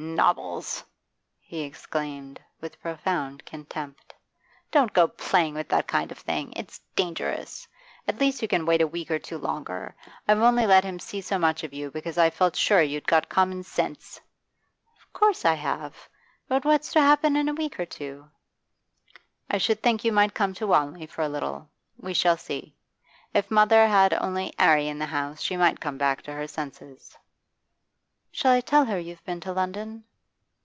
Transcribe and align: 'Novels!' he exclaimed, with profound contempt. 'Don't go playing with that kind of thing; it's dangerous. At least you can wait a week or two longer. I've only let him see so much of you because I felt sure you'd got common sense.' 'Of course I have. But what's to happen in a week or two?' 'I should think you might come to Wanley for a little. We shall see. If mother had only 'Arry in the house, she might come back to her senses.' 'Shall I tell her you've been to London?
'Novels!' 0.00 0.84
he 1.40 1.62
exclaimed, 1.62 2.40
with 2.60 2.80
profound 2.80 3.44
contempt. 3.44 4.14
'Don't 4.70 4.92
go 4.92 5.08
playing 5.08 5.54
with 5.54 5.68
that 5.70 5.88
kind 5.88 6.12
of 6.12 6.18
thing; 6.18 6.52
it's 6.52 6.80
dangerous. 6.94 7.66
At 8.06 8.20
least 8.20 8.40
you 8.40 8.46
can 8.46 8.64
wait 8.64 8.80
a 8.80 8.86
week 8.86 9.10
or 9.10 9.18
two 9.18 9.38
longer. 9.38 9.96
I've 10.28 10.38
only 10.38 10.66
let 10.68 10.84
him 10.84 11.00
see 11.00 11.20
so 11.20 11.36
much 11.36 11.64
of 11.64 11.72
you 11.74 11.90
because 11.90 12.16
I 12.16 12.30
felt 12.30 12.54
sure 12.54 12.80
you'd 12.80 13.08
got 13.08 13.28
common 13.28 13.64
sense.' 13.64 14.20
'Of 15.00 15.12
course 15.12 15.44
I 15.44 15.54
have. 15.54 16.08
But 16.46 16.64
what's 16.64 16.92
to 16.92 17.00
happen 17.00 17.34
in 17.34 17.48
a 17.48 17.54
week 17.54 17.78
or 17.80 17.86
two?' 17.86 18.30
'I 19.50 19.58
should 19.58 19.82
think 19.82 20.04
you 20.04 20.12
might 20.12 20.32
come 20.32 20.54
to 20.54 20.66
Wanley 20.68 21.06
for 21.06 21.22
a 21.22 21.28
little. 21.28 21.70
We 21.96 22.14
shall 22.14 22.36
see. 22.36 22.76
If 23.34 23.50
mother 23.50 23.88
had 23.88 24.14
only 24.14 24.52
'Arry 24.60 24.86
in 24.86 25.00
the 25.00 25.06
house, 25.06 25.40
she 25.42 25.56
might 25.56 25.80
come 25.80 25.98
back 25.98 26.22
to 26.22 26.34
her 26.34 26.46
senses.' 26.46 27.16
'Shall 28.30 28.52
I 28.52 28.60
tell 28.60 28.84
her 28.84 28.98
you've 29.00 29.24
been 29.24 29.40
to 29.40 29.52
London? 29.52 30.04